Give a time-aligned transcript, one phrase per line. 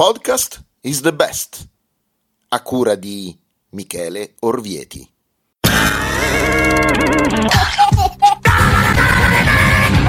[0.00, 1.68] podcast is the best.
[2.48, 3.38] A cura di
[3.72, 5.06] Michele Orvieti.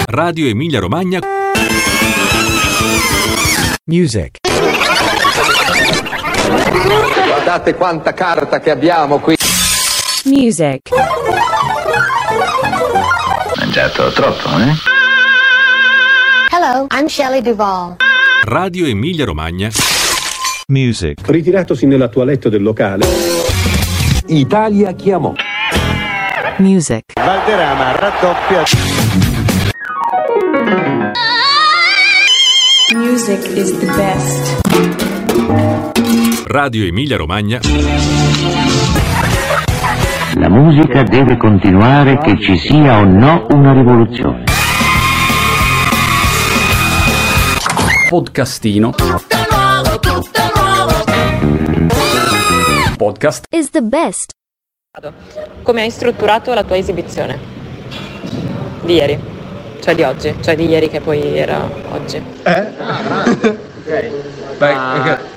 [0.05, 1.19] Radio Emilia Romagna.
[3.83, 4.37] Music.
[7.25, 9.35] Guardate quanta carta che abbiamo qui.
[10.23, 10.89] Music.
[13.57, 14.71] Mangiato troppo, eh?
[16.49, 18.10] Hello, I'm Shelley Duvall.
[18.43, 19.69] Radio Emilia Romagna.
[20.69, 21.19] Music.
[21.27, 23.05] Ritiratosi nella toilette del locale.
[24.27, 25.33] Italia chiamò.
[26.57, 27.13] Music.
[27.13, 28.63] Valderrama raddoppia.
[32.95, 34.61] Music is the best.
[36.47, 37.59] Radio Emilia Romagna.
[40.33, 44.45] La musica deve continuare che ci sia o no una rivoluzione.
[48.11, 48.91] Podcastino.
[52.97, 53.45] Podcast.
[53.49, 54.31] Is the best.
[55.61, 57.39] Come hai strutturato la tua esibizione?
[58.81, 59.17] Di ieri,
[59.79, 62.21] cioè di oggi, cioè di ieri che poi era oggi.
[62.43, 62.67] Eh?
[63.79, 64.11] ok.
[64.57, 64.71] Beh,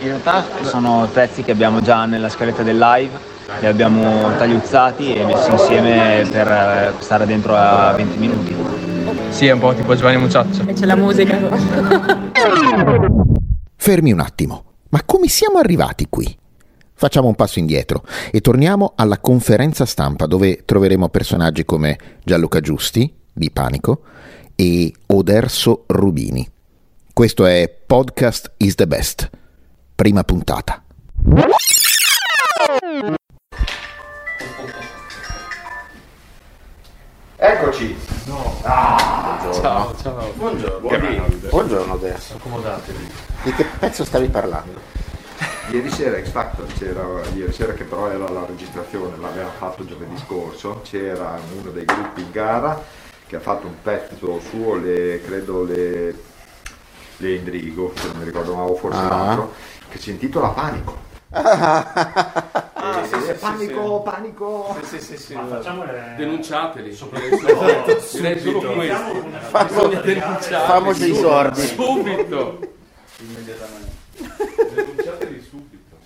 [0.00, 3.16] in realtà sono pezzi che abbiamo già nella scaletta del live,
[3.60, 8.83] li abbiamo tagliuzzati e messi insieme per eh, stare dentro a 20 minuti.
[9.34, 10.64] Sì, è un po' tipo Giovanni Mucciaccio.
[10.64, 11.36] E c'è la musica.
[13.74, 16.38] Fermi un attimo, ma come siamo arrivati qui?
[16.94, 23.12] Facciamo un passo indietro e torniamo alla conferenza stampa dove troveremo personaggi come Gianluca Giusti,
[23.32, 24.02] di Panico,
[24.54, 26.48] e Oderso Rubini.
[27.12, 29.28] Questo è Podcast is the Best.
[29.96, 30.80] Prima puntata.
[37.46, 37.94] Eccoci.
[38.24, 38.58] No.
[38.62, 39.60] Ah, buongiorno.
[39.60, 40.32] Ciao, ciao.
[40.34, 40.78] Buongiorno.
[40.88, 41.48] Buongiorno.
[41.50, 42.36] Buongiorno adesso.
[42.36, 43.06] Accomodatevi.
[43.42, 44.80] Di che pezzo stavi parlando?
[45.70, 50.16] Ieri sera X Factor c'era, ieri sera che però era la registrazione, l'avevamo fatto giovedì
[50.18, 52.82] scorso, c'era uno dei gruppi in gara
[53.26, 56.14] che ha fatto un pezzo suo, le, credo le,
[57.18, 59.04] le Indrigo, se non mi ricordo, ma forse Ah.
[59.04, 59.52] un altro,
[59.90, 60.96] che si intitola Panico.
[63.04, 64.10] Sì, sì, panico, sì.
[64.10, 64.76] panico.
[64.84, 65.34] Sì, sì, sì.
[65.34, 66.90] Ma facciamole- Denunciateli.
[66.90, 67.18] Esatto,
[68.12, 68.72] Direi solo subito.
[68.72, 69.30] questo.
[69.50, 69.90] Famo-
[70.66, 71.20] famosi subito.
[71.28, 71.60] sordi.
[71.66, 72.58] Subito.
[74.74, 75.96] Denunciateli subito.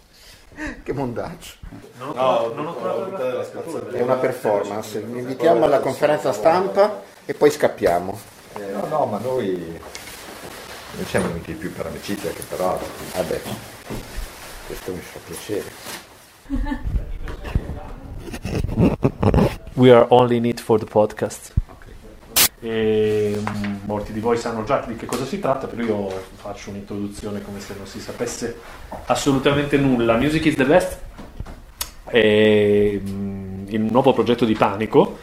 [0.82, 1.54] Che mondaccio.
[1.98, 3.96] Non ho No, trovato- non ho trovato la- la spazzatura.
[3.96, 5.00] È una performance.
[5.00, 8.18] Vi invitiamo alla conferenza stampa e poi scappiamo.
[8.56, 9.78] Eh, no, no, ma noi,
[10.94, 12.86] noi siamo venuti più per amicizia che per altro.
[13.14, 13.40] Vabbè,
[14.66, 15.70] questo mi fa piacere.
[19.74, 21.52] We are only in it for the podcast.
[22.60, 26.70] E, mm, molti di voi sanno già di che cosa si tratta, però io faccio
[26.70, 28.58] un'introduzione come se non si sapesse
[29.06, 30.16] assolutamente nulla.
[30.16, 30.98] Music is the best
[32.04, 35.18] è mm, il nuovo progetto di Panico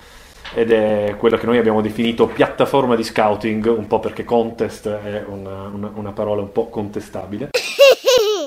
[0.54, 5.24] ed è quello che noi abbiamo definito piattaforma di scouting, un po' perché contest è
[5.28, 7.50] una, una- una parola un po' contestabile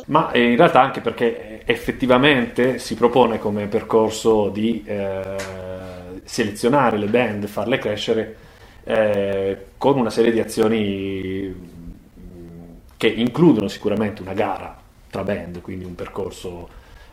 [0.09, 5.23] ma eh, in realtà anche perché eh, effettivamente si propone come percorso di eh,
[6.25, 8.37] selezionare le band, farle crescere
[8.85, 12.21] eh, con una serie di azioni mh,
[12.97, 14.77] che includono sicuramente una gara
[15.11, 16.69] tra band, quindi un percorso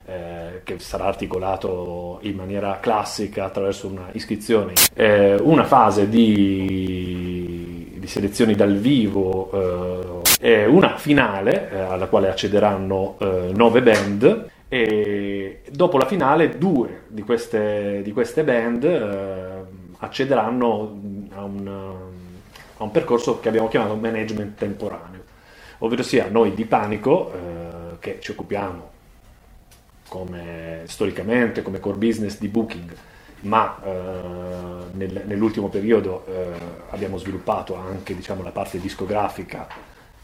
[0.05, 8.07] eh, che sarà articolato in maniera classica attraverso una iscrizione, eh, una fase di, di
[8.07, 15.97] selezioni dal vivo, eh, una finale eh, alla quale accederanno eh, nove band e dopo
[15.97, 20.99] la finale due di queste, di queste band eh, accederanno
[21.35, 21.67] a un,
[22.77, 25.21] a un percorso che abbiamo chiamato management temporaneo,
[25.79, 28.93] ovvero sia noi di Panico eh, che ci occupiamo
[30.07, 32.93] come storicamente come core business di Booking,
[33.41, 33.89] ma eh,
[34.93, 36.47] nel- nell'ultimo periodo eh,
[36.89, 39.67] abbiamo sviluppato anche diciamo, la parte discografica,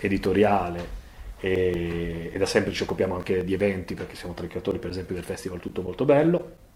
[0.02, 1.00] editoriale
[1.40, 4.90] e, e da sempre ci occupiamo anche di eventi perché siamo tra i creatori per
[4.90, 6.70] esempio del festival Tutto Molto Bello.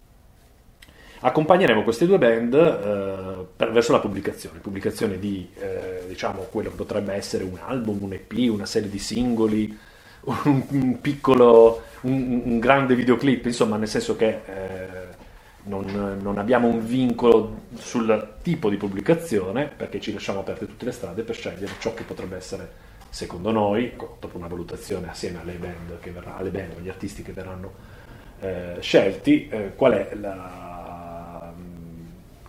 [1.20, 6.76] Accompagneremo queste due band eh, per- verso la pubblicazione, pubblicazione di eh, diciamo, quello che
[6.76, 9.76] potrebbe essere un album, un EP, una serie di singoli,
[10.24, 15.14] un, un piccolo, un, un grande videoclip, insomma, nel senso che eh,
[15.64, 20.92] non, non abbiamo un vincolo sul tipo di pubblicazione perché ci lasciamo aperte tutte le
[20.92, 22.70] strade per scegliere ciò che potrebbe essere,
[23.16, 27.32] secondo noi, dopo una valutazione assieme alle band, che verrà, alle band agli artisti che
[27.32, 27.72] verranno
[28.40, 31.50] eh, scelti, eh, qual è la,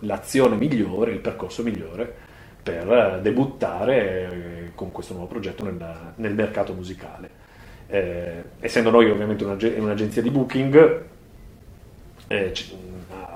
[0.00, 2.14] l'azione migliore, il percorso migliore
[2.62, 7.30] per debuttare eh, con questo nuovo progetto nel, nel mercato musicale.
[7.86, 11.02] eh, essendo noi ovviamente un'age- un'agenzia di booking,
[12.26, 12.76] eh, ci-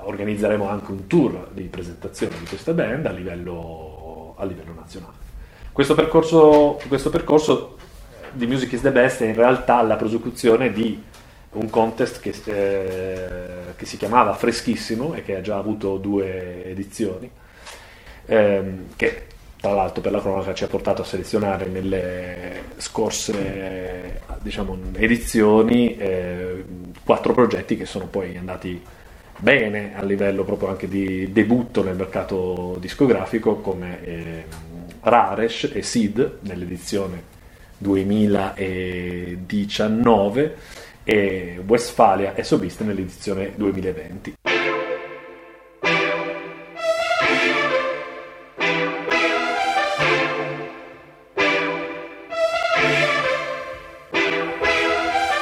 [0.03, 5.22] organizzeremo anche un tour di presentazione di questa band a livello, a livello nazionale.
[5.73, 7.77] Questo percorso, questo percorso
[8.31, 11.01] di Music is the Best è in realtà la prosecuzione di
[11.53, 17.27] un contest che, eh, che si chiamava Freschissimo e che ha già avuto due edizioni,
[18.27, 19.25] ehm, che
[19.59, 26.65] tra l'altro per la cronaca ci ha portato a selezionare nelle scorse diciamo, edizioni eh,
[27.03, 28.79] quattro progetti che sono poi andati
[29.39, 34.45] bene a livello proprio anche di debutto nel mercato discografico come eh,
[35.03, 37.31] Raresh e Sid nell'edizione
[37.77, 40.55] 2019
[41.03, 44.35] e Westfalia e Sobiste nell'edizione 2020.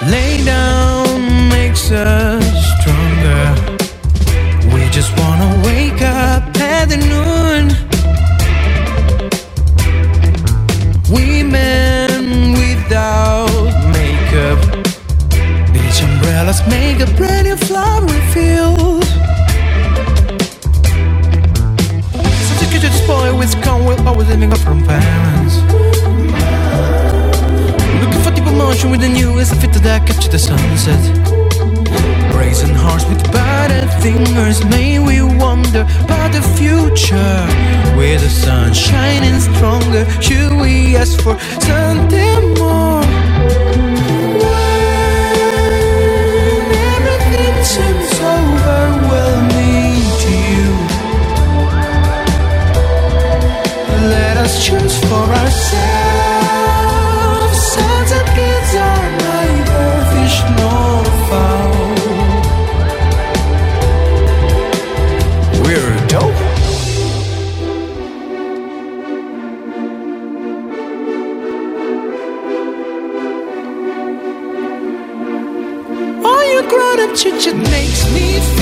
[0.10, 1.92] Lay down makes
[35.74, 37.48] wonder about the future.
[37.98, 43.02] With the sun shining stronger, should we ask for something more?
[44.42, 45.12] When
[46.94, 50.72] everything seems overwhelming to you,
[54.10, 56.00] let us choose for ourselves.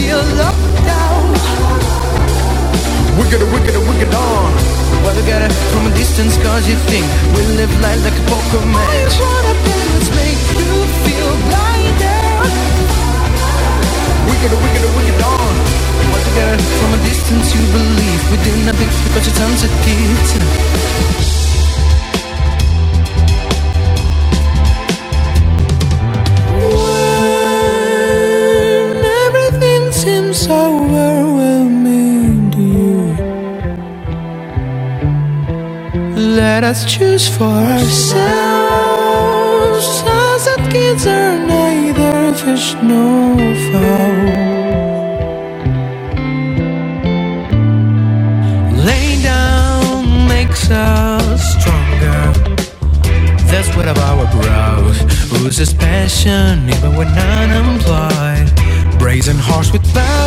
[0.09, 1.23] Feel locked down.
[3.21, 4.49] Wicked, wicked, wicked on.
[5.05, 8.25] Well, look at it from a distance, cause you think we live life like a
[8.25, 9.13] poker match.
[9.21, 10.73] Your grown-up parents make you
[11.05, 12.49] feel blinded.
[14.29, 15.53] Wicked, wicked, wicked on.
[16.09, 20.49] Well, look at it from a distance, you believe within a big because it's sensitive.
[21.13, 21.28] When
[30.51, 33.15] overwhelming to you,
[36.17, 38.17] let us choose for ourselves.
[40.47, 43.37] And kids are neither fish nor
[43.71, 44.67] fowl.
[48.85, 52.33] Lay down makes us stronger.
[53.51, 54.97] That's what of our brows
[55.33, 58.49] loses passion even when unemployed.
[58.99, 60.18] Brazen hearts with battered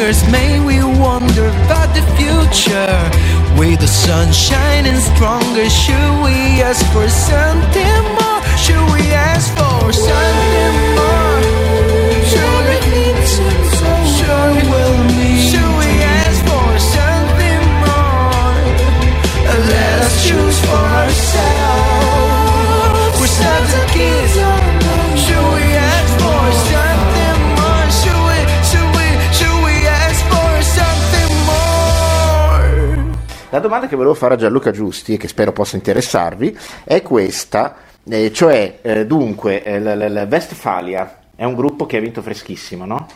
[0.00, 3.10] fingers, may we wonder about the future.
[3.58, 8.40] With the sun shining stronger, should we ask for something more?
[8.56, 11.09] Should we ask for something more?
[33.50, 37.74] La domanda che volevo fare a Gianluca Giusti e che spero possa interessarvi è questa,
[38.08, 42.22] eh, cioè eh, dunque eh, la, la- la Westfalia è un gruppo che ha vinto
[42.22, 43.06] freschissimo, no?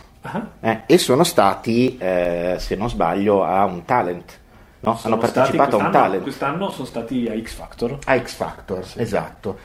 [0.59, 4.39] Eh, e sono stati, eh, se non sbaglio, a un talent,
[4.81, 4.99] no?
[5.03, 6.23] Hanno partecipato a un talent.
[6.23, 7.97] Quest'anno sono stati a X Factor.
[8.05, 9.57] A X Factor, esatto.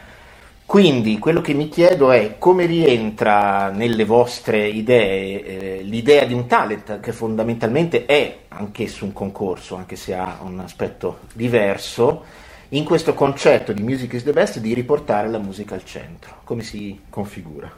[0.71, 6.47] Quindi quello che mi chiedo è come rientra nelle vostre idee eh, l'idea di un
[6.47, 12.23] talent che fondamentalmente è anch'esso un concorso, anche se ha un aspetto diverso,
[12.69, 16.37] in questo concetto di Music is the Best di riportare la musica al centro.
[16.45, 17.69] Come si configura?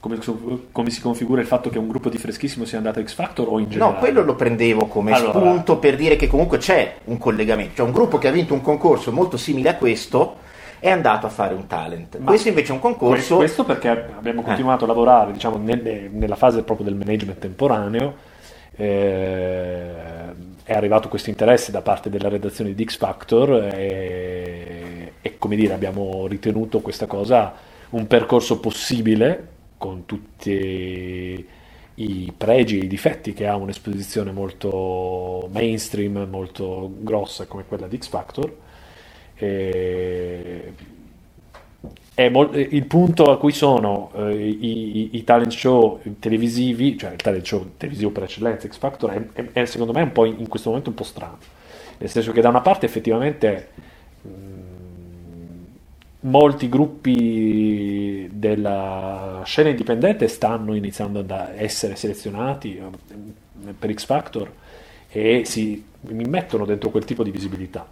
[0.00, 0.18] Come,
[0.72, 3.48] come si configura il fatto che un gruppo di freschissimo sia andato a X Factor
[3.50, 3.92] o in generale?
[3.92, 7.86] No, quello lo prendevo come Allora- spunto per dire che comunque c'è un collegamento, cioè
[7.86, 10.48] un gruppo che ha vinto un concorso molto simile a questo
[10.80, 12.18] è andato a fare un talent.
[12.18, 13.36] Ma questo invece è un concorso...
[13.36, 18.14] Que- Questo perché abbiamo continuato a lavorare diciamo, nelle- nella fase proprio del management temporaneo.
[18.76, 19.94] eh,
[20.64, 25.74] è arrivato questo interesse da parte della redazione di X Factor e, e, come dire,
[25.74, 27.52] abbiamo ritenuto questa cosa
[27.90, 31.46] un percorso possibile con tutti
[31.94, 37.98] i pregi e i difetti che ha un'esposizione molto mainstream, molto grossa come quella di
[37.98, 38.54] X Factor.
[39.40, 40.72] E
[42.14, 47.16] è mol- il punto a cui sono eh, i, i- talent show televisivi, cioè il
[47.16, 50.68] talent show televisivo per eccellenza, X Factor, è, è- è secondo me in, in questo
[50.68, 51.38] momento un po' strano.
[51.98, 53.68] Nel senso che da una parte effettivamente
[56.22, 64.50] molti gruppi della scena indipendente stanno iniziando ad essere selezionati eh, per X Factor
[65.08, 67.86] e si mettono dentro quel tipo di visibilità.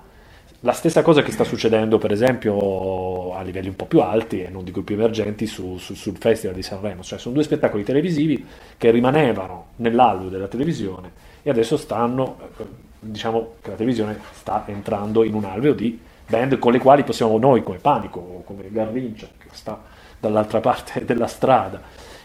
[0.62, 4.48] La stessa cosa che sta succedendo, per esempio, a livelli un po' più alti e
[4.48, 7.04] non di gruppi emergenti su- su- sul Festival di Sanremo.
[7.04, 8.44] Cioè, sono due spettacoli televisivi
[8.76, 11.12] che rimanevano nell'alveo della televisione
[11.44, 12.64] e adesso stanno, eh,
[12.98, 15.96] diciamo che la televisione sta entrando in un alveo di
[16.26, 19.80] band con le quali possiamo noi, come Panico o come Garrincia, che sta
[20.18, 21.80] dall'altra parte della strada.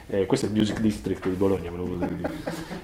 [0.08, 2.32] Eh, questo è il Music District di Bologna, ve lo volevo dire.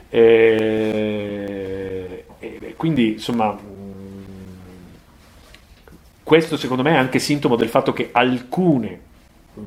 [0.12, 3.56] E, e quindi, insomma,
[6.29, 9.00] questo secondo me è anche sintomo del fatto che alcune
[9.55, 9.62] mh,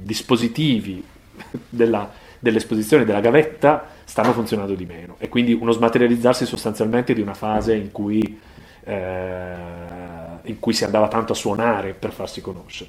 [0.00, 1.04] dispositivi
[1.68, 7.34] della- dell'esposizione della gavetta stanno funzionando di meno e quindi uno smaterializzarsi sostanzialmente di una
[7.34, 8.40] fase in cui,
[8.82, 9.54] eh,
[10.44, 12.88] in cui si andava tanto a suonare per farsi conoscere.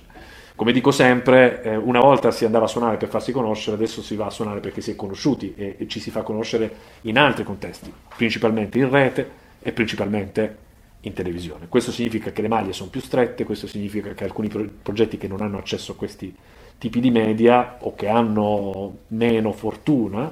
[0.55, 4.15] Come dico sempre, eh, una volta si andava a suonare per farsi conoscere, adesso si
[4.15, 7.43] va a suonare perché si è conosciuti e, e ci si fa conoscere in altri
[7.43, 10.69] contesti, principalmente in rete e principalmente
[11.01, 11.67] in televisione.
[11.67, 15.27] Questo significa che le maglie sono più strette, questo significa che alcuni pro- progetti che
[15.27, 16.35] non hanno accesso a questi
[16.77, 20.31] tipi di media o che hanno meno fortuna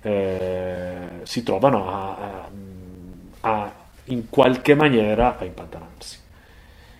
[0.00, 2.50] eh, si trovano a, a-
[3.40, 3.74] a-
[4.06, 6.18] in qualche maniera a impantanarsi.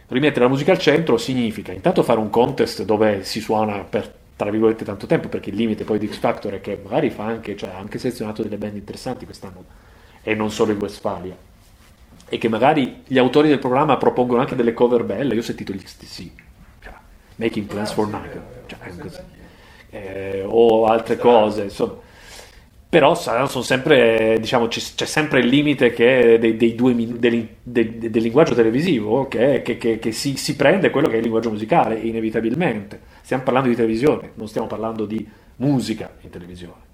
[0.09, 4.51] Rimettere la musica al centro significa intanto fare un contest dove si suona per tra
[4.51, 7.57] virgolette tanto tempo, perché il limite poi di X Factor è che magari fa anche,
[7.57, 9.65] cioè, ha anche selezionato delle band interessanti quest'anno
[10.23, 11.37] e non solo in Westfalia
[12.33, 15.35] e che magari gli autori del programma propongono anche delle cover belle.
[15.35, 16.31] Io ho sentito gli XTC,
[16.81, 16.93] cioè,
[17.37, 18.79] Making Plans for Night, cioè.
[19.91, 21.97] Eh, o altre cose, insomma.
[22.89, 25.93] Però sono sempre, diciamo, c'è, sempre il limite
[26.39, 30.89] dei, dei minu- del, del- del linguaggio televisivo che, che- che- che si, si prende
[30.89, 32.99] quello che è il linguaggio musicale, inevitabilmente.
[33.21, 36.91] Stiamo parlando di televisione, non stiamo parlando di musica in televisione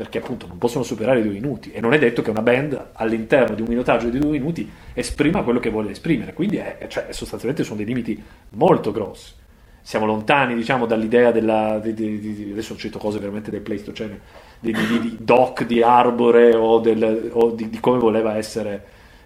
[0.00, 2.86] perché appunto non possono superare i due minuti e non è detto che una band
[2.94, 7.08] all'interno di un minutaggio di due minuti esprima quello che vuole esprimere, quindi è, cioè,
[7.10, 8.18] sostanzialmente sono dei limiti
[8.52, 9.34] molto grossi.
[9.82, 11.78] Siamo lontani, diciamo, dall'idea della.
[11.80, 14.20] di- di- di- adesso cito cose veramente del Pleistocene,
[14.58, 18.82] di, di, Doc, di Arbore o, del- o di, di come voleva essere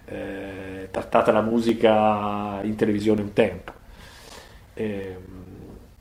[0.07, 3.71] eh, trattata la musica in televisione un tempo.
[4.73, 5.15] Ehm,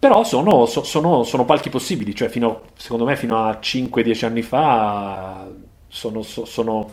[0.04, 4.42] però sono, so- sono- sono palchi possibili, cioè fino, secondo me fino a 5-10 anni
[4.42, 5.48] fa
[5.88, 6.92] sono, so- sono,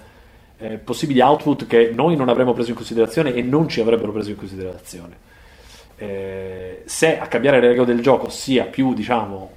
[0.57, 4.29] eh, possibili output che noi non avremmo preso in considerazione e non ci avrebbero preso
[4.29, 5.17] in considerazione.
[5.97, 9.51] Eh, se a cambiare le regole del gioco sia più, diciamo,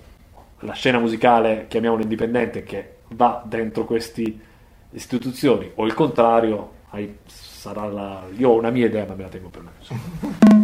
[0.61, 4.37] la scena musicale, chiamiamola indipendente, che va dentro queste
[4.91, 8.25] istituzioni, o il contrario, hai- sarà la...
[8.37, 10.63] io ho una mia idea, ma me la tengo per me.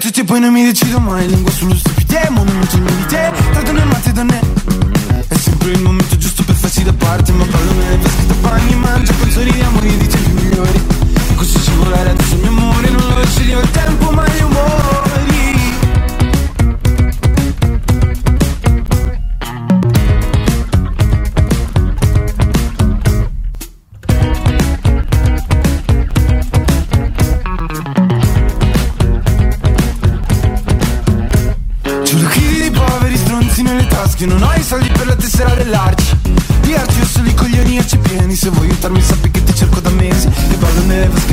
[0.00, 3.32] tutti e poi non mi decido mai Lingua sullo stupidemo, non c'è di te.
[3.52, 4.40] Trato le matte donne.
[5.28, 8.34] È sempre il momento giusto per farsi da parte Ma ballo nelle vasche da
[8.72, 9.12] e mangio
[9.52, 10.80] di amore e di tempi migliori
[11.44, 12.79] se scivolare addosso al mio amore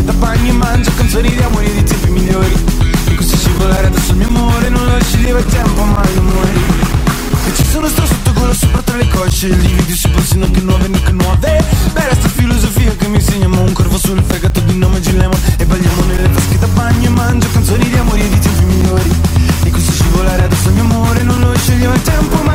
[0.08, 2.54] da bagno e mangio canzoni di amore di tempi migliori.
[2.54, 6.26] Ecco, e cui scivolare adesso il mio amore Non lo scegliva il tempo ma non
[6.26, 6.62] muori.
[7.46, 10.62] E ci sono sto sotto quello sopra tra le cosce Gli Lividi si possono anche
[10.62, 11.66] nuove non nuove.
[11.92, 16.04] Bella sta filosofia che mi insegniamo Un corvo sul fregato di nome Gilemo E balliamo
[16.06, 19.10] nelle tasche da bagno e mangio canzoni di amore di tempi migliori.
[19.10, 22.47] Ecco, e così scivolare adesso il mio amore Non lo scegliva il tempo mai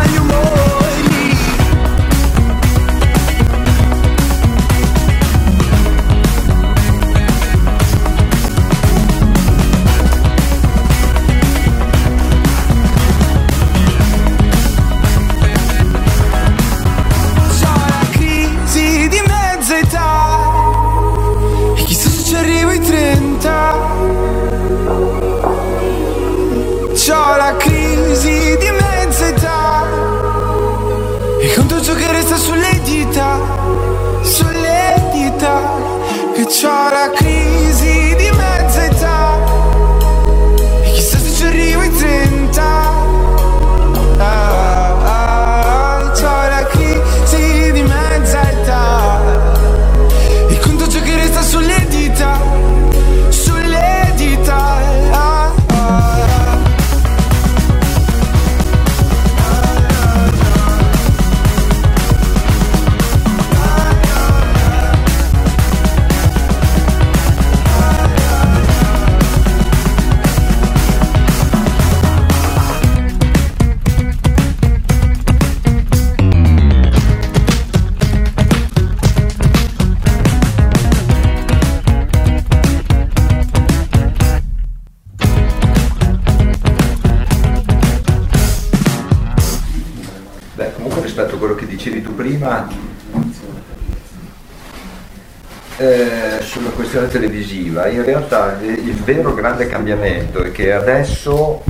[97.43, 101.63] televisiva, in realtà il, il vero grande cambiamento è che adesso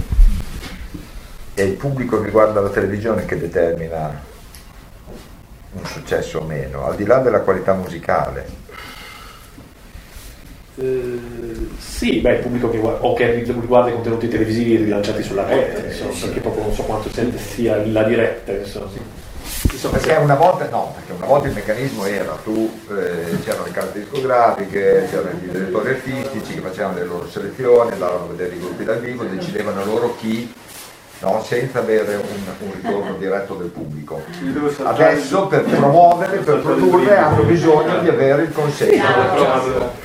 [1.54, 4.30] è il pubblico che guarda la televisione che determina
[5.72, 8.60] un successo o meno, al di là della qualità musicale.
[10.74, 11.20] Eh,
[11.78, 15.88] sì, beh, il pubblico che guarda, o che riguarda i contenuti televisivi rilanciati sulla rete,
[15.88, 19.20] insomma, perché proprio non so quanto sia- sia la diretta, insomma.
[19.80, 24.00] Perché una volta no, perché una volta il meccanismo era tu, eh, c'erano le carte
[24.00, 28.84] discografiche, c'erano i direttori artistici che facevano le loro selezioni, andavano a vedere i gruppi
[28.84, 30.52] dal vivo, decidevano loro chi,
[31.20, 34.22] no, senza avere un, un ritorno diretto del pubblico.
[34.82, 40.00] Adesso per promuovere, per produrre hanno bisogno di avere il consenso.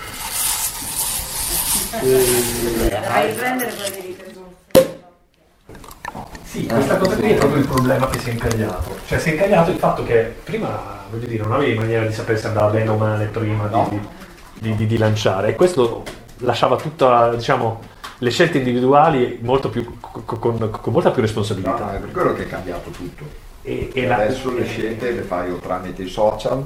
[6.57, 8.95] Sì, questa cosa qui è proprio il problema che si è incagliato.
[9.05, 12.39] Cioè si è incagliato il fatto che prima, voglio dire, non avevi maniera di sapere
[12.39, 13.99] se andava bene o male prima di,
[14.59, 15.49] di- di- di lanciare.
[15.49, 16.01] E questo
[16.39, 17.81] lasciava tutta, diciamo,
[18.17, 21.93] le scelte individuali molto più, co- con, con molta più responsabilità.
[21.93, 23.23] è per quello che è cambiato tutto.
[23.61, 26.65] E, E la- adesso le scelte le fai o tramite i social.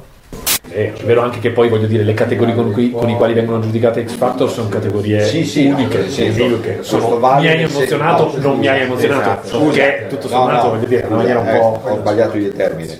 [0.73, 3.33] Eh, È vero anche che poi voglio dire le categorie con, cui- con i quali
[3.33, 6.77] vengono giudicate X Factor sono categorie Sì, sì, uniche, nel senso, uniche.
[6.81, 11.05] Sono, mi hai emozionato, no, non mi hai emozionato, esatto, che tutto sommato voglio dire,
[11.07, 11.81] una maniera un eh, po'.
[11.83, 12.99] ho sbagliato io i termini.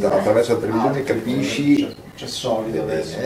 [0.00, 3.18] Attraverso la televisione capisci C'è solido adesso,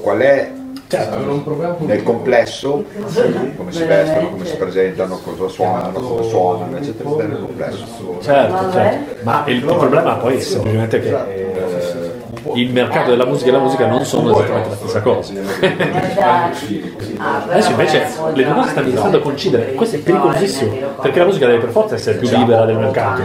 [0.00, 0.50] qual è
[0.92, 1.76] Certo.
[1.78, 2.84] nel complesso
[3.56, 8.18] come si vestono, come si presentano, cosa suonano, come suonano, eccetera, eccetera, nel complesso.
[8.20, 9.14] Certo, certo.
[9.22, 11.41] Ma il, il problema poi è semplicemente che eh,
[12.54, 15.32] il mercato della musica e la musica non sono esattamente la stessa cosa.
[17.48, 21.24] Adesso invece le due cose stanno iniziando a coincidere e questo è pericolosissimo perché la
[21.24, 23.22] musica deve per forza essere più libera del mercato.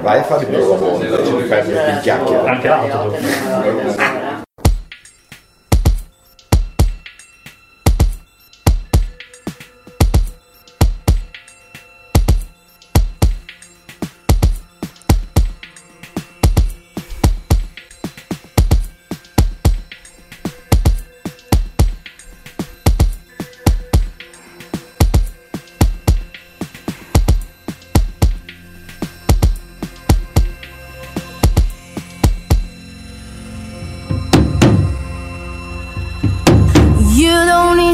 [0.00, 2.48] Vai a fare il tuo lavoro, invece di perderti in chiacchiere.
[2.48, 4.28] Anche l'auto.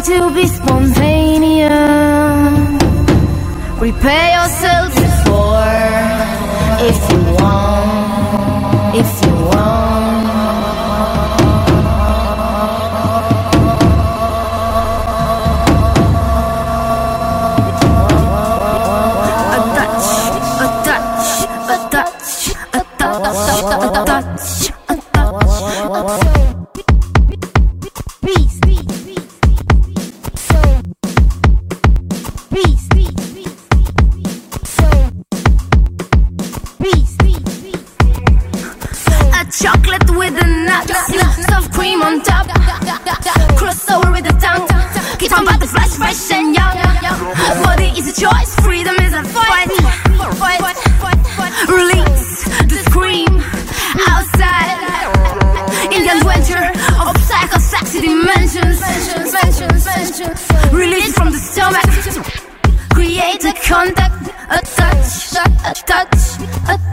[0.02, 1.72] To be spontaneous.
[3.78, 5.68] Prepare yourself before,
[6.88, 7.25] if you
[43.06, 44.66] Crossover with a tongue.
[45.18, 46.74] Keep on about the fresh, fresh and young.
[47.62, 49.68] Body is a choice, freedom is a fight.
[51.68, 53.40] Release the scream
[54.10, 54.74] outside.
[55.92, 56.66] Indian venture
[57.00, 58.82] of psycho sexy dimensions.
[60.72, 61.86] Release from the stomach.
[62.90, 65.32] Create a contact, a touch,
[65.64, 66.85] a touch, a touch,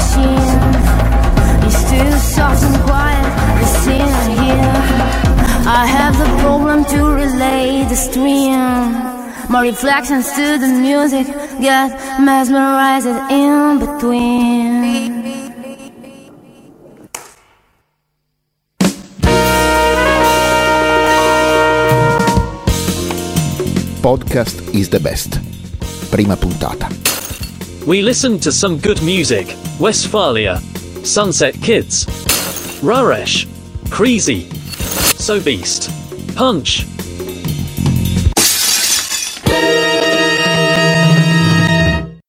[0.00, 0.60] machine.
[1.62, 3.20] You're still soft and quiet.
[5.72, 8.60] I have the problem to relate the stream.
[9.48, 11.26] My reflections to the music
[11.60, 15.20] get mesmerized in between.
[24.02, 25.38] Podcast is the best.
[26.10, 27.09] Prima puntata.
[27.86, 29.56] We listened to some good music.
[29.80, 30.58] Westphalia,
[31.02, 32.04] Sunset Kids,
[32.82, 33.48] Raresh,
[33.90, 34.50] Crazy,
[35.16, 35.90] So Beast,
[36.36, 36.84] Punch,